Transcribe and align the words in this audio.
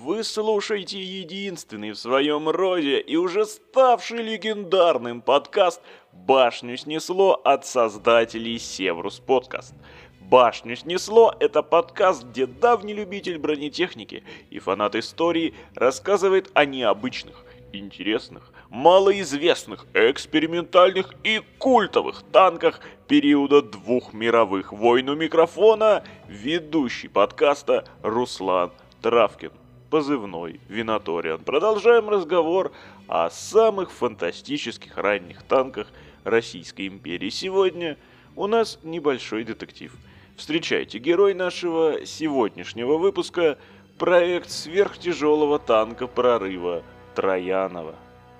Вы 0.00 0.22
слушаете 0.22 1.02
единственный 1.02 1.90
в 1.90 1.98
своем 1.98 2.48
роде 2.48 3.00
и 3.00 3.16
уже 3.16 3.44
ставший 3.44 4.22
легендарным 4.22 5.20
подкаст 5.20 5.82
«Башню 6.12 6.76
снесло» 6.76 7.40
от 7.44 7.66
создателей 7.66 8.60
Севрус 8.60 9.18
Подкаст. 9.18 9.74
«Башню 10.20 10.76
снесло»— 10.76 11.34
это 11.40 11.64
подкаст, 11.64 12.22
где 12.22 12.46
давний 12.46 12.94
любитель 12.94 13.38
бронетехники 13.38 14.22
и 14.50 14.60
фанат 14.60 14.94
истории 14.94 15.56
рассказывает 15.74 16.52
о 16.54 16.64
необычных, 16.64 17.44
интересных, 17.72 18.52
малоизвестных, 18.68 19.84
экспериментальных 19.94 21.12
и 21.24 21.42
культовых 21.58 22.22
танках 22.30 22.78
периода 23.08 23.62
двух 23.62 24.12
мировых 24.12 24.72
войн 24.72 25.08
у 25.08 25.16
микрофона 25.16 26.04
ведущий 26.28 27.08
подкаста 27.08 27.84
Руслан 28.04 28.70
Травкин, 29.02 29.50
позывной 29.90 30.60
Винаториан. 30.68 31.40
Продолжаем 31.40 32.08
разговор 32.08 32.72
о 33.06 33.30
самых 33.30 33.90
фантастических 33.90 34.96
ранних 34.96 35.42
танках 35.42 35.88
Российской 36.24 36.88
империи. 36.88 37.30
Сегодня 37.30 37.96
у 38.36 38.46
нас 38.46 38.78
небольшой 38.82 39.44
детектив. 39.44 39.92
Встречайте, 40.36 40.98
герой 40.98 41.34
нашего 41.34 42.04
сегодняшнего 42.06 42.96
выпуска– 42.96 43.58
проект 43.98 44.50
сверхтяжелого 44.50 45.58
танка 45.58 46.06
прорыва 46.06 46.82
Троянова 47.14 47.96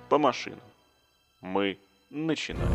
по 0.07 0.17
машинам. 0.17 0.59
Мы 1.41 1.77
начинаем. 2.09 2.69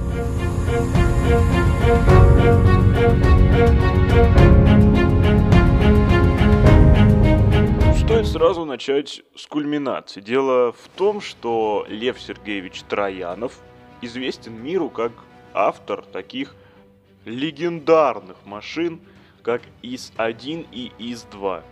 Стоит 8.04 8.26
сразу 8.26 8.66
начать 8.66 9.22
с 9.34 9.46
кульминации. 9.46 10.20
Дело 10.20 10.72
в 10.72 10.88
том, 10.94 11.22
что 11.22 11.86
Лев 11.88 12.20
Сергеевич 12.20 12.82
Троянов 12.82 13.58
известен 14.02 14.62
миру 14.62 14.90
как 14.90 15.12
автор 15.54 16.04
таких 16.04 16.54
легендарных 17.24 18.36
машин, 18.44 19.00
как 19.42 19.62
ИС-1 19.82 20.66
и 20.70 20.92
ИС-2. 20.98 21.62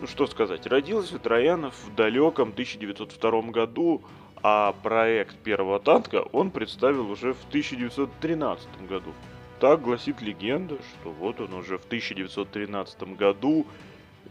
Ну 0.00 0.06
что 0.06 0.26
сказать, 0.26 0.66
родился 0.66 1.18
Троянов 1.18 1.74
в 1.84 1.94
далеком 1.94 2.48
1902 2.48 3.42
году 3.52 4.02
а 4.42 4.72
проект 4.72 5.36
первого 5.38 5.80
танка 5.80 6.22
он 6.32 6.50
представил 6.50 7.10
уже 7.10 7.34
в 7.34 7.44
1913 7.48 8.88
году. 8.88 9.12
Так 9.60 9.82
гласит 9.82 10.22
легенда, 10.22 10.76
что 10.76 11.10
вот 11.10 11.40
он 11.40 11.52
уже 11.54 11.78
в 11.78 11.84
1913 11.84 13.16
году 13.16 13.66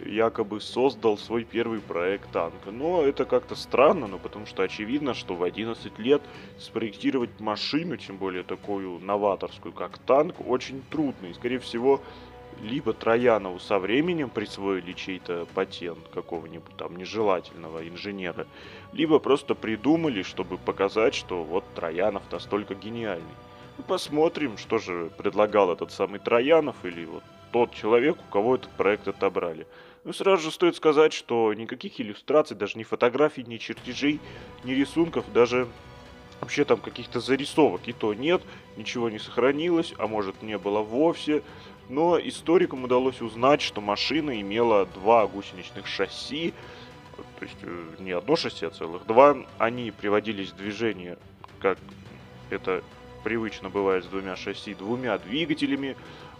якобы 0.05 0.61
создал 0.61 1.17
свой 1.17 1.43
первый 1.43 1.79
проект 1.79 2.31
танка. 2.31 2.71
Но 2.71 3.03
это 3.03 3.25
как-то 3.25 3.55
странно, 3.55 4.07
ну 4.07 4.19
потому 4.19 4.45
что 4.45 4.63
очевидно, 4.63 5.13
что 5.13 5.35
в 5.35 5.43
11 5.43 5.97
лет 5.99 6.21
спроектировать 6.59 7.39
машину, 7.39 7.97
тем 7.97 8.17
более 8.17 8.43
такую 8.43 8.99
новаторскую, 8.99 9.73
как 9.73 9.97
танк, 9.99 10.35
очень 10.45 10.81
трудно. 10.89 11.27
И, 11.27 11.33
скорее 11.33 11.59
всего, 11.59 12.01
либо 12.61 12.93
Троянову 12.93 13.59
со 13.59 13.79
временем 13.79 14.29
присвоили 14.29 14.93
чей-то 14.93 15.47
патент 15.53 15.99
какого-нибудь 16.13 16.75
там 16.75 16.95
нежелательного 16.97 17.87
инженера, 17.87 18.47
либо 18.93 19.19
просто 19.19 19.55
придумали, 19.55 20.23
чтобы 20.23 20.57
показать, 20.57 21.13
что 21.13 21.43
вот 21.43 21.63
Троянов 21.75 22.23
настолько 22.31 22.75
гениальный. 22.75 23.25
Ну, 23.77 23.83
посмотрим, 23.83 24.57
что 24.57 24.79
же 24.79 25.11
предлагал 25.17 25.71
этот 25.71 25.91
самый 25.91 26.19
Троянов 26.19 26.75
или 26.83 27.05
вот 27.05 27.23
тот 27.51 27.73
человек, 27.73 28.17
у 28.19 28.31
кого 28.31 28.55
этот 28.55 28.69
проект 28.71 29.07
отобрали. 29.07 29.67
Ну, 30.03 30.13
сразу 30.13 30.43
же 30.43 30.51
стоит 30.51 30.75
сказать, 30.75 31.13
что 31.13 31.53
никаких 31.53 31.99
иллюстраций, 31.99 32.55
даже 32.55 32.77
ни 32.77 32.83
фотографий, 32.83 33.43
ни 33.43 33.57
чертежей, 33.57 34.19
ни 34.63 34.71
рисунков, 34.71 35.25
даже 35.33 35.67
вообще 36.39 36.65
там 36.65 36.79
каких-то 36.79 37.19
зарисовок 37.19 37.81
и 37.87 37.93
то 37.93 38.13
нет, 38.13 38.41
ничего 38.77 39.09
не 39.09 39.19
сохранилось, 39.19 39.93
а 39.97 40.07
может 40.07 40.41
не 40.43 40.57
было 40.57 40.79
вовсе 40.79 41.41
но 41.89 42.19
историкам 42.19 42.83
удалось 42.83 43.21
узнать, 43.21 43.61
что 43.61 43.81
машина 43.81 44.39
имела 44.41 44.85
два 44.85 45.27
гусеничных 45.27 45.87
шасси, 45.87 46.53
то 47.39 47.45
есть 47.45 47.57
э, 47.61 47.85
не 47.99 48.11
одно 48.11 48.35
шасси, 48.35 48.65
а 48.65 48.69
целых 48.69 49.05
два. 49.05 49.37
Они 49.57 49.91
приводились 49.91 50.51
в 50.51 50.57
движение, 50.57 51.17
как 51.59 51.77
это 52.49 52.83
привычно 53.23 53.69
бывает 53.69 54.03
с 54.03 54.07
двумя 54.07 54.35
шасси, 54.35 54.73
двумя 54.73 55.17
двигателями 55.17 55.95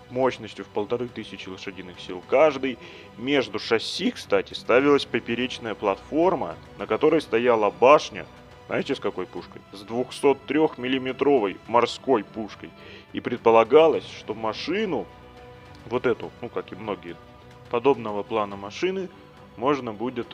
мощностью 0.10 0.66
в 0.66 0.68
полторы 0.70 1.08
тысячи 1.08 1.50
лошадиных 1.50 2.00
сил 2.00 2.24
каждый. 2.30 2.78
Между 3.18 3.60
шасси, 3.60 4.12
кстати, 4.12 4.54
ставилась 4.54 5.06
поперечная 5.06 5.76
платформа, 5.76 6.56
на 6.78 6.88
которой 6.88 7.22
стояла 7.22 7.70
башня, 7.70 8.26
знаете, 8.68 8.96
с 8.96 9.00
какой 9.00 9.26
пушкой? 9.26 9.62
С 9.72 9.82
203 9.82 10.60
миллиметровой 10.78 11.58
морской 11.68 12.24
пушкой. 12.24 12.70
И 13.14 13.22
предполагалось, 13.22 14.06
что 14.20 14.34
машину 14.34 15.06
вот 15.90 16.06
эту, 16.06 16.32
ну 16.42 16.50
как 16.50 16.72
и 16.74 16.76
многие 16.76 17.16
подобного 17.70 18.24
плана 18.24 18.58
машины, 18.58 19.10
можно 19.56 19.94
будет 19.94 20.28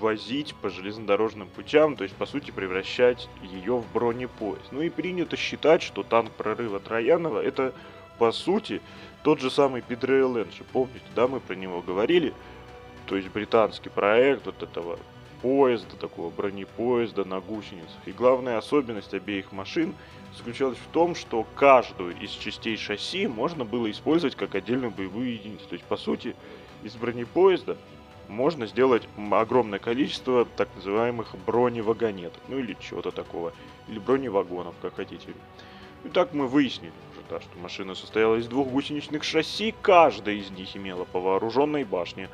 возить 0.00 0.54
по 0.56 0.70
железнодорожным 0.70 1.48
путям, 1.48 1.94
то 1.94 2.04
есть 2.04 2.16
по 2.16 2.26
сути 2.26 2.50
превращать 2.50 3.28
ее 3.42 3.76
в 3.76 3.92
бронепоезд. 3.92 4.72
Ну 4.72 4.82
и 4.82 4.88
принято 4.88 5.36
считать, 5.36 5.82
что 5.82 6.02
танк 6.02 6.32
прорыва 6.32 6.80
Троянова 6.80 7.40
это 7.40 7.74
по 8.20 8.32
сути 8.32 8.82
тот 9.22 9.40
же 9.40 9.50
самый 9.50 9.80
Педро 9.80 10.44
Помните, 10.74 11.06
да, 11.16 11.26
мы 11.26 11.40
про 11.40 11.54
него 11.54 11.80
говорили? 11.80 12.34
То 13.06 13.16
есть 13.16 13.30
британский 13.30 13.88
проект 13.88 14.44
вот 14.44 14.62
этого 14.62 14.98
поезда, 15.40 15.96
такого 15.96 16.28
бронепоезда 16.28 17.24
на 17.24 17.40
гусеницах. 17.40 17.96
И 18.04 18.12
главная 18.12 18.58
особенность 18.58 19.14
обеих 19.14 19.52
машин 19.52 19.94
заключалась 20.36 20.76
в 20.76 20.92
том, 20.92 21.14
что 21.14 21.46
каждую 21.56 22.14
из 22.20 22.30
частей 22.32 22.76
шасси 22.76 23.26
можно 23.26 23.64
было 23.64 23.90
использовать 23.90 24.36
как 24.36 24.54
отдельную 24.54 24.90
боевую 24.90 25.32
единицу. 25.32 25.64
То 25.66 25.76
есть, 25.76 25.86
по 25.86 25.96
сути, 25.96 26.36
из 26.82 26.94
бронепоезда 26.96 27.78
можно 28.28 28.66
сделать 28.66 29.08
огромное 29.30 29.78
количество 29.78 30.44
так 30.44 30.68
называемых 30.76 31.34
броневагонеток, 31.46 32.42
ну 32.48 32.58
или 32.58 32.76
чего-то 32.80 33.12
такого, 33.12 33.54
или 33.88 33.98
броневагонов, 33.98 34.74
как 34.82 34.96
хотите. 34.96 35.32
И 36.04 36.08
так 36.08 36.34
мы 36.34 36.46
выяснили 36.46 36.92
да, 37.30 37.40
что 37.40 37.58
машина 37.58 37.94
состояла 37.94 38.36
из 38.36 38.48
двух 38.48 38.68
гусеничных 38.68 39.22
шасси, 39.22 39.72
каждая 39.80 40.34
из 40.34 40.50
них 40.50 40.76
имела 40.76 41.04
по 41.04 41.20
вооруженной 41.20 41.84
башне, 41.84 42.28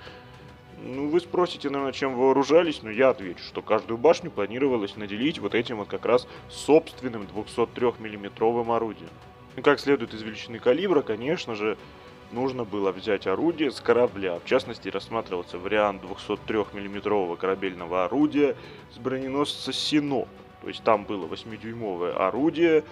ну, 0.82 1.08
вы 1.08 1.20
спросите, 1.20 1.70
наверное, 1.70 1.92
чем 1.92 2.16
вооружались, 2.16 2.82
но 2.82 2.90
я 2.90 3.10
отвечу, 3.10 3.42
что 3.44 3.62
каждую 3.62 3.98
башню 3.98 4.30
планировалось 4.30 4.96
наделить 4.96 5.38
вот 5.38 5.54
этим 5.54 5.78
вот 5.78 5.88
как 5.88 6.04
раз 6.04 6.26
собственным 6.48 7.26
203 7.26 7.92
миллиметровым 7.98 8.70
орудием. 8.70 9.10
И 9.56 9.62
как 9.62 9.80
следует 9.80 10.12
из 10.12 10.22
величины 10.22 10.58
калибра, 10.58 11.00
конечно 11.00 11.54
же, 11.54 11.78
нужно 12.30 12.64
было 12.64 12.92
взять 12.92 13.26
орудие 13.26 13.70
с 13.70 13.80
корабля. 13.80 14.38
В 14.38 14.46
частности, 14.46 14.88
рассматривался 14.88 15.58
вариант 15.58 16.02
203 16.02 16.66
миллиметрового 16.74 17.36
корабельного 17.36 18.04
орудия 18.04 18.54
с 18.94 18.98
броненосца 18.98 19.72
Синоп. 19.72 20.28
То 20.60 20.68
есть 20.68 20.82
там 20.82 21.04
было 21.04 21.26
8-дюймовое 21.26 22.12
орудие, 22.12 22.84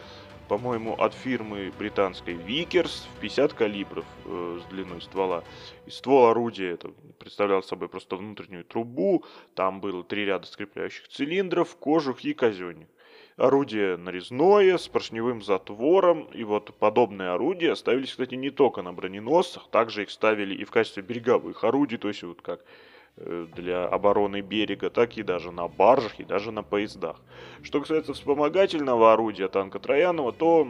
по-моему, 0.49 0.95
от 0.95 1.15
фирмы 1.15 1.73
британской 1.79 2.35
Викерс 2.35 3.09
в 3.17 3.21
50 3.21 3.55
калибров 3.55 4.05
э, 4.25 4.61
с 4.63 4.71
длиной 4.71 5.01
ствола. 5.01 5.45
И 5.87 5.91
ствол 5.91 6.27
орудия 6.27 6.73
это 6.73 6.91
представлял 7.19 7.63
собой 7.63 7.89
просто 7.89 8.17
внутреннюю 8.17 8.65
трубу, 8.65 9.25
там 9.55 9.81
было 9.81 10.05
три 10.05 10.25
ряда 10.25 10.47
скрепляющих 10.47 11.09
цилиндров, 11.09 11.77
кожух 11.77 12.21
и 12.25 12.35
казенник. 12.35 12.89
Орудие 13.37 13.97
нарезное, 13.97 14.79
с 14.79 14.87
поршневым 14.87 15.43
затвором, 15.43 16.29
и 16.33 16.45
вот 16.45 16.73
подобные 16.79 17.31
орудия 17.31 17.75
ставились, 17.75 18.11
кстати, 18.11 18.37
не 18.37 18.51
только 18.51 18.83
на 18.83 18.93
броненосцах, 18.93 19.69
также 19.71 20.05
их 20.05 20.11
ставили 20.11 20.55
и 20.55 20.65
в 20.65 20.71
качестве 20.71 21.03
береговых 21.03 21.65
орудий, 21.65 21.99
то 21.99 22.09
есть 22.09 22.23
вот 22.23 22.43
как 22.43 22.65
для 23.17 23.87
обороны 23.87 24.41
берега, 24.41 24.91
так 24.91 25.17
и 25.17 25.23
даже 25.23 25.53
на 25.53 25.69
баржах 25.69 26.19
и 26.19 26.25
даже 26.25 26.51
на 26.51 26.63
поездах. 26.63 27.21
Что 27.63 27.81
касается 27.81 28.13
вспомогательного 28.13 29.13
орудия 29.13 29.49
танка 29.49 29.79
Троянова, 29.79 30.33
то 30.33 30.67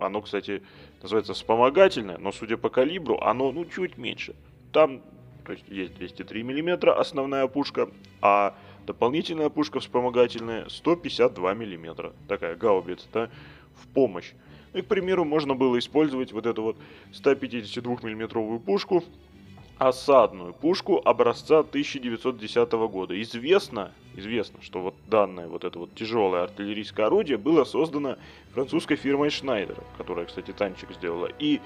оно, 0.00 0.22
кстати, 0.22 0.62
называется 1.02 1.34
вспомогательное, 1.34 2.18
но 2.18 2.32
судя 2.32 2.56
по 2.56 2.70
калибру, 2.70 3.18
оно 3.20 3.52
ну 3.52 3.64
чуть 3.66 3.98
меньше. 3.98 4.34
Там 4.72 5.02
то 5.44 5.52
есть, 5.52 5.64
есть 5.68 5.94
203 5.94 6.42
мм 6.42 6.90
основная 6.90 7.46
пушка, 7.46 7.88
а 8.20 8.54
дополнительная 8.84 9.48
пушка 9.48 9.78
вспомогательная 9.78 10.68
152 10.68 11.54
мм. 11.54 12.12
Такая 12.26 12.56
гаубица, 12.56 13.06
да, 13.12 13.30
в 13.76 13.86
помощь. 13.88 14.32
Ну 14.72 14.80
и, 14.80 14.82
к 14.82 14.86
примеру, 14.86 15.24
можно 15.24 15.54
было 15.54 15.78
использовать 15.78 16.32
вот 16.32 16.46
эту 16.46 16.62
вот 16.62 16.78
152 17.12 17.98
миллиметровую 18.02 18.58
пушку 18.58 19.04
осадную 19.78 20.54
пушку 20.54 21.00
образца 21.04 21.60
1910 21.60 22.72
года. 22.72 23.20
Известно, 23.20 23.92
известно, 24.14 24.62
что 24.62 24.80
вот 24.80 24.94
данное 25.08 25.48
вот 25.48 25.64
это 25.64 25.78
вот 25.78 25.94
тяжелое 25.94 26.44
артиллерийское 26.44 27.06
орудие 27.06 27.36
было 27.36 27.64
создано 27.64 28.16
французской 28.54 28.96
фирмой 28.96 29.30
Шнайдер, 29.30 29.76
которая, 29.98 30.26
кстати, 30.26 30.52
танчик 30.52 30.92
сделала. 30.92 31.28
И 31.38 31.60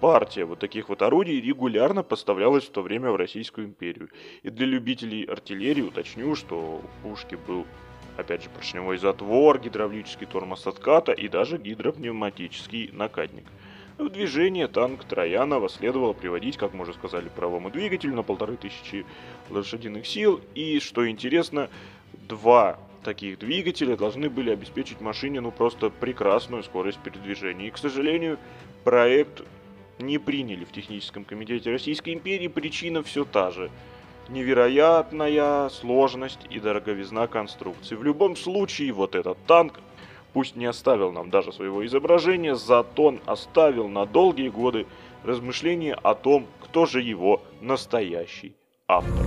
партия 0.00 0.44
вот 0.44 0.58
таких 0.58 0.90
вот 0.90 1.00
орудий 1.00 1.40
регулярно 1.40 2.02
поставлялась 2.02 2.64
в 2.64 2.70
то 2.70 2.82
время 2.82 3.10
в 3.10 3.16
Российскую 3.16 3.68
империю. 3.68 4.10
И 4.42 4.50
для 4.50 4.66
любителей 4.66 5.24
артиллерии 5.24 5.82
уточню, 5.82 6.34
что 6.34 6.82
у 6.82 7.08
пушки 7.08 7.38
был 7.46 7.64
опять 8.18 8.42
же 8.42 8.50
поршневой 8.50 8.98
затвор, 8.98 9.58
гидравлический 9.58 10.26
тормоз 10.26 10.66
отката 10.66 11.12
и 11.12 11.28
даже 11.28 11.58
гидропневматический 11.58 12.90
накатник. 12.92 13.44
В 13.96 14.08
движение 14.08 14.66
танк 14.66 15.04
Троянова 15.04 15.68
следовало 15.68 16.14
приводить, 16.14 16.56
как 16.56 16.74
мы 16.74 16.82
уже 16.82 16.94
сказали, 16.94 17.28
правому 17.28 17.70
двигателю 17.70 18.16
на 18.16 18.24
полторы 18.24 18.56
тысячи 18.56 19.06
лошадиных 19.50 20.04
сил. 20.04 20.40
И, 20.56 20.80
что 20.80 21.08
интересно, 21.08 21.70
два 22.12 22.80
таких 23.04 23.38
двигателя 23.38 23.96
должны 23.96 24.28
были 24.28 24.50
обеспечить 24.50 25.00
машине 25.00 25.40
ну 25.40 25.52
просто 25.52 25.90
прекрасную 25.90 26.64
скорость 26.64 26.98
передвижения. 27.04 27.68
И, 27.68 27.70
к 27.70 27.78
сожалению, 27.78 28.38
проект 28.82 29.42
не 30.00 30.18
приняли 30.18 30.64
в 30.64 30.72
Техническом 30.72 31.24
комитете 31.24 31.70
Российской 31.70 32.14
империи. 32.14 32.48
Причина 32.48 33.04
все 33.04 33.24
та 33.24 33.52
же. 33.52 33.70
Невероятная 34.28 35.68
сложность 35.68 36.40
и 36.50 36.58
дороговизна 36.58 37.28
конструкции. 37.28 37.94
В 37.94 38.02
любом 38.02 38.34
случае, 38.34 38.92
вот 38.92 39.14
этот 39.14 39.38
танк, 39.46 39.78
пусть 40.34 40.56
не 40.56 40.66
оставил 40.66 41.12
нам 41.12 41.30
даже 41.30 41.52
своего 41.52 41.86
изображения, 41.86 42.56
зато 42.56 43.14
оставил 43.24 43.88
на 43.88 44.04
долгие 44.04 44.48
годы 44.48 44.86
размышления 45.22 45.94
о 45.94 46.14
том, 46.14 46.46
кто 46.60 46.84
же 46.84 47.00
его 47.00 47.40
настоящий 47.60 48.54
автор. 48.86 49.24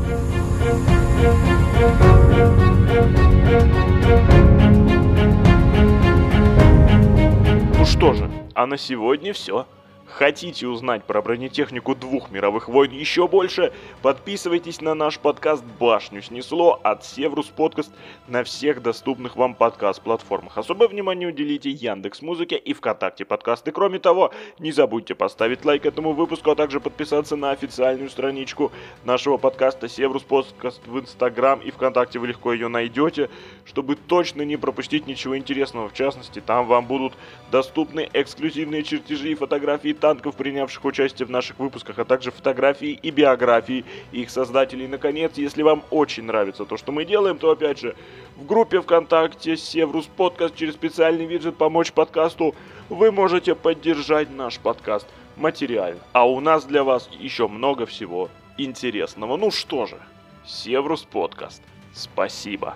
Ну 7.77 7.85
что 7.85 8.13
же, 8.13 8.29
а 8.53 8.67
на 8.67 8.77
сегодня 8.77 9.33
все. 9.33 9.65
Хотите 10.09 10.67
узнать 10.67 11.03
про 11.03 11.21
бронетехнику 11.21 11.93
двух 11.93 12.31
мировых 12.31 12.69
войн 12.69 12.91
еще 12.91 13.27
больше? 13.27 13.73
Подписывайтесь 14.01 14.81
на 14.81 14.95
наш 14.95 15.19
подкаст 15.19 15.63
«Башню 15.79 16.21
снесло» 16.21 16.79
от 16.81 17.03
Севрус 17.05 17.47
Подкаст 17.47 17.91
на 18.27 18.43
всех 18.45 18.81
доступных 18.81 19.35
вам 19.35 19.53
подкаст-платформах. 19.53 20.57
Особое 20.57 20.87
внимание 20.87 21.27
уделите 21.27 21.69
Яндекс 21.69 22.21
Музыке 22.21 22.55
и 22.57 22.73
ВКонтакте 22.73 23.25
подкасты. 23.25 23.71
Кроме 23.71 23.99
того, 23.99 24.31
не 24.59 24.71
забудьте 24.71 25.13
поставить 25.13 25.65
лайк 25.65 25.85
этому 25.85 26.13
выпуску, 26.13 26.51
а 26.51 26.55
также 26.55 26.79
подписаться 26.79 27.35
на 27.35 27.51
официальную 27.51 28.09
страничку 28.09 28.71
нашего 29.03 29.37
подкаста 29.37 29.89
Севрус 29.89 30.23
Подкаст 30.23 30.87
в 30.87 30.99
Инстаграм 30.99 31.59
и 31.59 31.69
ВКонтакте. 31.69 32.17
Вы 32.17 32.27
легко 32.27 32.53
ее 32.53 32.69
найдете, 32.69 33.29
чтобы 33.65 33.97
точно 33.97 34.43
не 34.43 34.55
пропустить 34.55 35.05
ничего 35.05 35.37
интересного. 35.37 35.89
В 35.89 35.93
частности, 35.93 36.39
там 36.39 36.65
вам 36.65 36.85
будут 36.85 37.13
доступны 37.51 38.09
эксклюзивные 38.13 38.83
чертежи 38.83 39.33
и 39.33 39.35
фотографии 39.35 39.96
танков, 39.97 40.35
принявших 40.35 40.85
участие 40.85 41.25
в 41.25 41.29
наших 41.29 41.59
выпусках, 41.59 41.99
а 41.99 42.05
также 42.05 42.31
фотографии 42.31 42.99
и 43.01 43.11
биографии 43.11 43.85
их 44.11 44.29
создателей. 44.29 44.87
наконец, 44.87 45.33
если 45.35 45.63
вам 45.63 45.83
очень 45.89 46.23
нравится 46.23 46.65
то, 46.65 46.77
что 46.77 46.91
мы 46.91 47.05
делаем, 47.05 47.37
то 47.37 47.51
опять 47.51 47.79
же 47.79 47.95
в 48.35 48.45
группе 48.45 48.81
ВКонтакте 48.81 49.57
Севрус 49.57 50.05
Подкаст 50.05 50.55
через 50.55 50.73
специальный 50.75 51.25
виджет 51.25 51.57
«Помочь 51.57 51.91
подкасту» 51.91 52.55
вы 52.89 53.11
можете 53.11 53.55
поддержать 53.55 54.29
наш 54.29 54.59
подкаст 54.59 55.07
материально. 55.35 55.99
А 56.13 56.27
у 56.27 56.39
нас 56.39 56.65
для 56.65 56.83
вас 56.83 57.09
еще 57.19 57.47
много 57.47 57.85
всего 57.85 58.29
интересного. 58.57 59.37
Ну 59.37 59.51
что 59.51 59.85
же, 59.85 59.97
Севрус 60.45 61.03
Подкаст. 61.03 61.61
Спасибо. 61.93 62.75